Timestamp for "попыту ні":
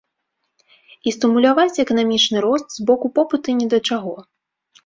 3.19-3.69